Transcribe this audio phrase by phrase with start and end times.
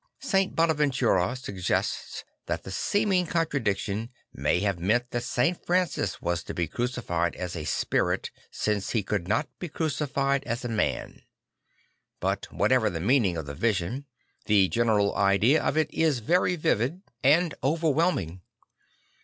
[0.23, 0.55] St.
[0.55, 5.63] Bonaventura suggests that the seeming con tradiction may have meant that St.
[5.63, 10.65] Francis was to be crucified as a spirit since he could not be crucified as
[10.65, 11.21] a man;
[12.19, 14.05] but whatever the meaning of the vision,
[14.47, 17.03] the general idea of it is very vivid '52 St.
[17.03, 18.41] Francis of Alsis; and overwhelming.